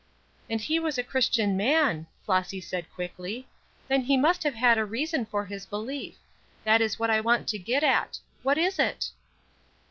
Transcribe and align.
"And 0.49 0.59
he 0.59 0.79
was 0.79 0.97
a 0.97 1.03
Christian 1.03 1.55
man," 1.55 2.07
Flossy 2.25 2.59
said, 2.59 2.91
quickly. 2.91 3.47
"Then 3.87 4.01
he 4.01 4.17
must 4.17 4.41
have 4.41 4.55
had 4.55 4.79
a 4.79 4.83
reason 4.83 5.27
for 5.27 5.45
his 5.45 5.67
belief. 5.67 6.17
That 6.63 6.81
is 6.81 6.97
what 6.97 7.11
I 7.11 7.21
want 7.21 7.47
to 7.49 7.59
get 7.59 7.83
at. 7.83 8.17
What 8.41 8.57
was 8.57 8.79
it?" 8.79 9.11